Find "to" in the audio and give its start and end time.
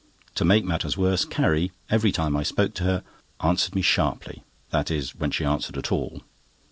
0.33-0.43, 2.73-2.83